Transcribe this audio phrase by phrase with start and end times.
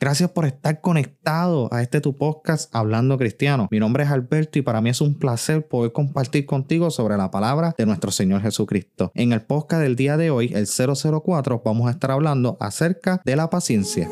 [0.00, 3.66] Gracias por estar conectado a este tu podcast Hablando Cristiano.
[3.72, 7.32] Mi nombre es Alberto y para mí es un placer poder compartir contigo sobre la
[7.32, 9.10] palabra de nuestro Señor Jesucristo.
[9.16, 13.34] En el podcast del día de hoy, el 004, vamos a estar hablando acerca de
[13.34, 14.08] la paciencia.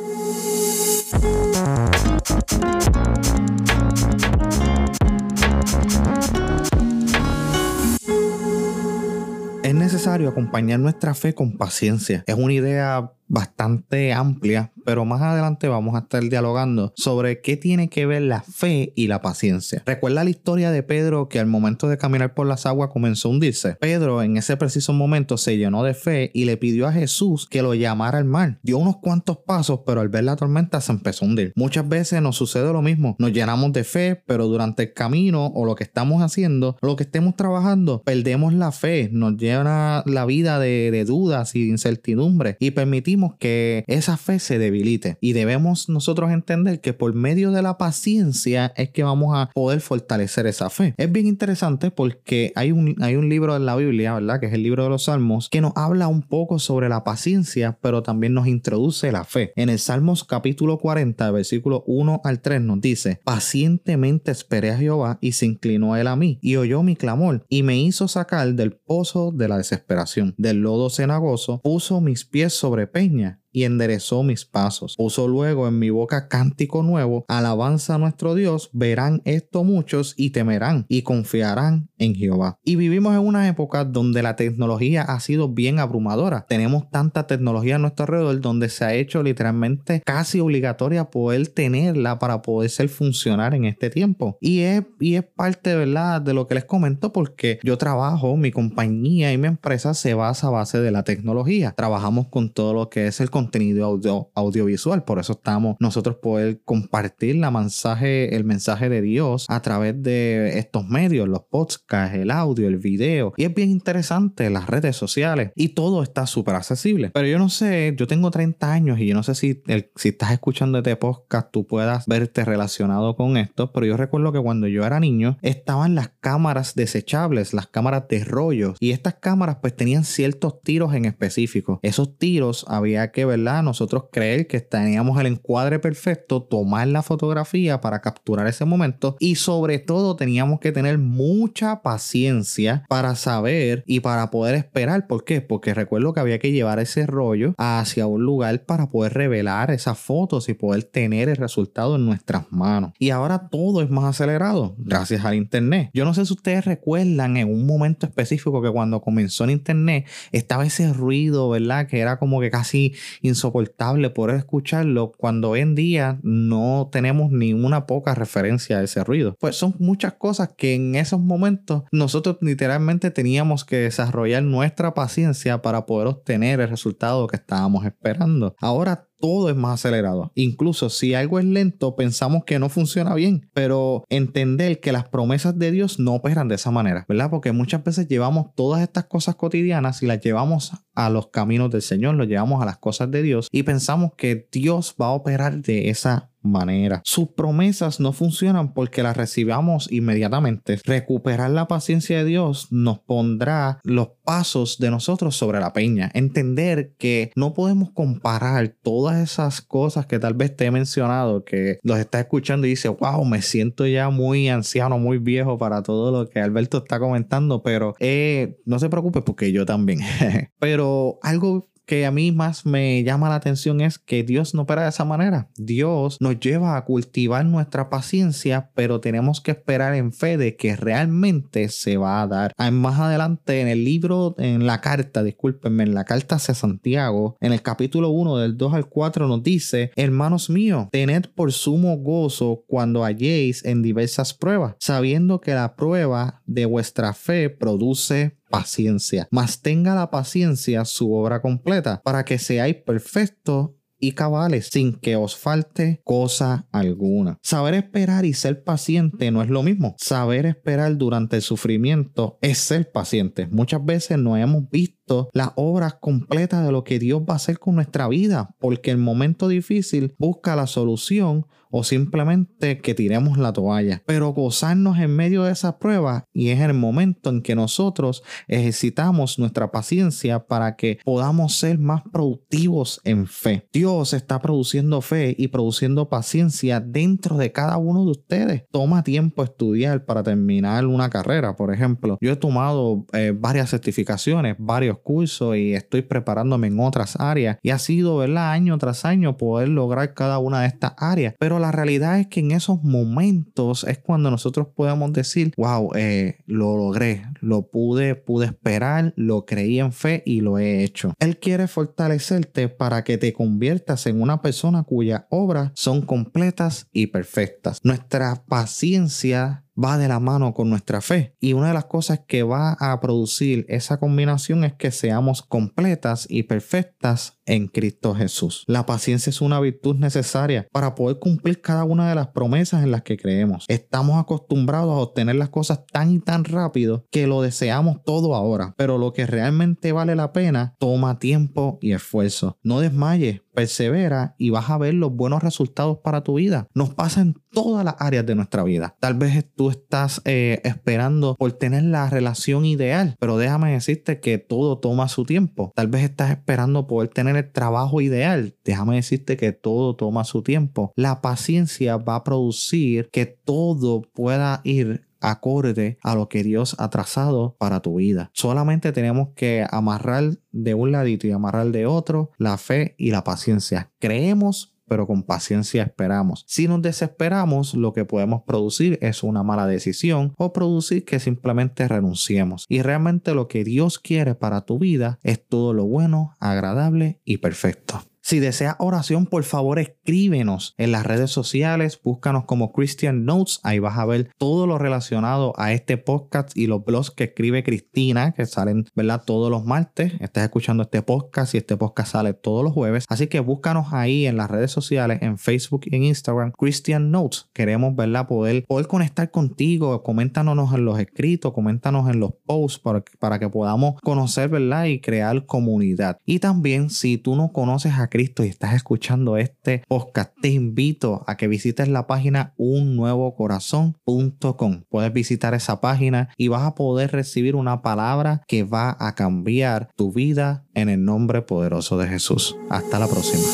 [9.62, 12.24] Es necesario acompañar nuestra fe con paciencia.
[12.26, 17.88] Es una idea bastante amplia, pero más adelante vamos a estar dialogando sobre qué tiene
[17.88, 19.82] que ver la fe y la paciencia.
[19.86, 23.32] Recuerda la historia de Pedro que al momento de caminar por las aguas comenzó a
[23.32, 23.76] hundirse.
[23.80, 27.62] Pedro en ese preciso momento se llenó de fe y le pidió a Jesús que
[27.62, 28.58] lo llamara al mar.
[28.62, 31.52] Dio unos cuantos pasos, pero al ver la tormenta se empezó a hundir.
[31.56, 33.16] Muchas veces nos sucede lo mismo.
[33.18, 37.04] Nos llenamos de fe, pero durante el camino o lo que estamos haciendo, lo que
[37.04, 39.08] estemos trabajando, perdemos la fe.
[39.12, 44.58] Nos llena la vida de, dudas y de incertidumbre y permitimos que esa fe se
[44.58, 45.18] debilite.
[45.20, 49.80] Y debemos nosotros entender que por medio de la paciencia es que vamos a poder
[49.80, 50.94] fortalecer esa fe.
[50.96, 54.40] Es bien interesante porque hay un, hay un libro en la Biblia, ¿verdad?
[54.40, 57.78] Que es el libro de los Salmos, que nos habla un poco sobre la paciencia,
[57.80, 59.52] pero también nos introduce la fe.
[59.56, 65.18] En el Salmos capítulo 40, versículo 1 al 3 nos dice, pacientemente esperé a Jehová
[65.20, 68.72] y se inclinó él a mí y oyó mi clamor y me hizo sacar del
[68.72, 74.22] pozo de la desesperación, del lodo cenagoso, puso mis pies sobre peña lainnya y enderezó
[74.22, 74.96] mis pasos.
[74.98, 80.28] Puso luego en mi boca cántico nuevo, alabanza a nuestro Dios, verán esto muchos y
[80.28, 82.58] temerán y confiarán en Jehová.
[82.64, 86.44] Y vivimos en una época donde la tecnología ha sido bien abrumadora.
[86.46, 92.18] Tenemos tanta tecnología a nuestro alrededor donde se ha hecho literalmente casi obligatoria poder tenerla
[92.18, 94.36] para poder ser funcionar en este tiempo.
[94.38, 98.50] Y es, y es parte, ¿verdad?, de lo que les comento porque yo trabajo, mi
[98.50, 101.72] compañía y mi empresa se basa a base de la tecnología.
[101.74, 105.04] Trabajamos con todo lo que es el contenido audio, audiovisual.
[105.04, 110.58] Por eso estamos nosotros poder compartir la mensaje, el mensaje de Dios a través de
[110.58, 113.32] estos medios, los podcasts, el audio, el video.
[113.36, 117.10] Y es bien interesante las redes sociales y todo está súper accesible.
[117.14, 119.62] Pero yo no sé, yo tengo 30 años y yo no sé si,
[119.94, 123.72] si estás escuchando este podcast tú puedas verte relacionado con esto.
[123.72, 128.24] Pero yo recuerdo que cuando yo era niño estaban las cámaras desechables, las cámaras de
[128.24, 128.76] rollos.
[128.80, 131.78] Y estas cámaras pues tenían ciertos tiros en específico.
[131.82, 138.00] Esos tiros había que Nosotros creer que teníamos el encuadre perfecto, tomar la fotografía para
[138.00, 144.30] capturar ese momento y sobre todo teníamos que tener mucha paciencia para saber y para
[144.30, 145.06] poder esperar.
[145.06, 145.40] ¿Por qué?
[145.40, 149.98] Porque recuerdo que había que llevar ese rollo hacia un lugar para poder revelar esas
[149.98, 152.92] fotos y poder tener el resultado en nuestras manos.
[152.98, 155.90] Y ahora todo es más acelerado gracias al Internet.
[155.92, 160.06] Yo no sé si ustedes recuerdan en un momento específico que cuando comenzó el Internet
[160.32, 161.86] estaba ese ruido, ¿verdad?
[161.86, 162.94] Que era como que casi
[163.26, 169.02] insoportable poder escucharlo cuando hoy en día no tenemos ni una poca referencia a ese
[169.04, 169.36] ruido.
[169.38, 175.62] Pues son muchas cosas que en esos momentos nosotros literalmente teníamos que desarrollar nuestra paciencia
[175.62, 178.54] para poder obtener el resultado que estábamos esperando.
[178.60, 180.32] Ahora todo es más acelerado.
[180.34, 185.58] Incluso si algo es lento, pensamos que no funciona bien, pero entender que las promesas
[185.58, 187.30] de Dios no operan de esa manera, ¿verdad?
[187.30, 191.82] Porque muchas veces llevamos todas estas cosas cotidianas y las llevamos a los caminos del
[191.82, 195.60] Señor, lo llevamos a las cosas de Dios y pensamos que Dios va a operar
[195.62, 197.02] de esa manera.
[197.04, 200.78] Sus promesas no funcionan porque las recibamos inmediatamente.
[200.84, 206.10] Recuperar la paciencia de Dios nos pondrá los pasos de nosotros sobre la peña.
[206.14, 211.78] Entender que no podemos comparar todas esas cosas que tal vez te he mencionado, que
[211.82, 216.10] los está escuchando y dice, wow, me siento ya muy anciano, muy viejo para todo
[216.10, 220.00] lo que Alberto está comentando, pero eh, no se preocupe porque yo también.
[220.58, 224.82] pero algo que a mí más me llama la atención es que Dios no opera
[224.82, 225.48] de esa manera.
[225.56, 230.76] Dios nos lleva a cultivar nuestra paciencia, pero tenemos que esperar en fe de que
[230.76, 232.52] realmente se va a dar.
[232.56, 237.36] Ah, más adelante en el libro, en la carta, discúlpenme, en la carta hacia Santiago,
[237.40, 241.96] en el capítulo 1 del 2 al 4 nos dice, hermanos míos, tened por sumo
[241.98, 249.28] gozo cuando halléis en diversas pruebas, sabiendo que la prueba de vuestra fe produce paciencia,
[249.30, 255.16] mas tenga la paciencia su obra completa, para que seáis perfectos y cabales sin que
[255.16, 257.38] os falte cosa alguna.
[257.42, 259.94] Saber esperar y ser paciente no es lo mismo.
[259.98, 263.46] Saber esperar durante el sufrimiento es ser paciente.
[263.48, 267.58] Muchas veces no hemos visto las obras completas de lo que Dios va a hacer
[267.58, 271.46] con nuestra vida, porque el momento difícil busca la solución
[271.78, 276.60] o simplemente que tiremos la toalla, pero gozarnos en medio de esas pruebas y es
[276.60, 283.26] el momento en que nosotros ejercitamos nuestra paciencia para que podamos ser más productivos en
[283.26, 283.68] fe.
[283.74, 288.64] Dios está produciendo fe y produciendo paciencia dentro de cada uno de ustedes.
[288.70, 292.16] Toma tiempo estudiar para terminar una carrera, por ejemplo.
[292.22, 297.68] Yo he tomado eh, varias certificaciones, varios cursos y estoy preparándome en otras áreas y
[297.68, 298.52] ha sido, ¿verdad?
[298.52, 301.34] Año tras año poder lograr cada una de estas áreas.
[301.38, 306.38] Pero la realidad es que en esos momentos es cuando nosotros podemos decir, wow, eh,
[306.46, 311.12] lo logré, lo pude, pude esperar, lo creí en fe y lo he hecho.
[311.18, 317.08] Él quiere fortalecerte para que te conviertas en una persona cuyas obras son completas y
[317.08, 317.80] perfectas.
[317.82, 321.34] Nuestra paciencia va de la mano con nuestra fe.
[321.40, 326.26] Y una de las cosas que va a producir esa combinación es que seamos completas
[326.28, 328.64] y perfectas en Cristo Jesús.
[328.66, 332.90] La paciencia es una virtud necesaria para poder cumplir cada una de las promesas en
[332.90, 333.64] las que creemos.
[333.68, 338.74] Estamos acostumbrados a obtener las cosas tan y tan rápido que lo deseamos todo ahora,
[338.76, 342.58] pero lo que realmente vale la pena toma tiempo y esfuerzo.
[342.62, 346.68] No desmayes, persevera y vas a ver los buenos resultados para tu vida.
[346.74, 348.94] Nos pasa en todas las áreas de nuestra vida.
[349.00, 354.36] Tal vez tú estás eh, esperando por tener la relación ideal, pero déjame decirte que
[354.36, 355.72] todo toma su tiempo.
[355.74, 358.54] Tal vez estás esperando poder tener el trabajo ideal.
[358.62, 360.92] Déjame decirte que todo toma su tiempo.
[360.94, 366.88] La paciencia va a producir que todo pueda ir acorde a lo que Dios ha
[366.90, 368.30] trazado para tu vida.
[368.32, 373.24] Solamente tenemos que amarrar de un ladito y amarrar de otro la fe y la
[373.24, 373.92] paciencia.
[373.98, 376.44] Creemos pero con paciencia esperamos.
[376.46, 381.88] Si nos desesperamos, lo que podemos producir es una mala decisión o producir que simplemente
[381.88, 382.66] renunciemos.
[382.68, 387.38] Y realmente lo que Dios quiere para tu vida es todo lo bueno, agradable y
[387.38, 388.00] perfecto.
[388.26, 393.78] Si deseas oración, por favor escríbenos en las redes sociales, búscanos como Christian Notes, ahí
[393.78, 398.32] vas a ver todo lo relacionado a este podcast y los blogs que escribe Cristina,
[398.32, 399.22] que salen, ¿verdad?
[399.24, 400.14] Todos los martes.
[400.18, 403.04] Estás escuchando este podcast y este podcast sale todos los jueves.
[403.08, 407.46] Así que búscanos ahí en las redes sociales, en Facebook y en Instagram, Christian Notes.
[407.52, 408.26] Queremos, ¿verdad?
[408.26, 414.00] Poder, conectar contigo, coméntanos en los escritos, coméntanos en los posts para, para que podamos
[414.00, 414.86] conocer, ¿verdad?
[414.86, 416.18] Y crear comunidad.
[416.26, 421.22] Y también, si tú no conoces a Cristo y estás escuchando este podcast, te invito
[421.26, 424.84] a que visites la página unnuevocorazón.com.
[424.88, 429.90] Puedes visitar esa página y vas a poder recibir una palabra que va a cambiar
[429.96, 432.56] tu vida en el nombre poderoso de Jesús.
[432.70, 433.44] Hasta la próxima.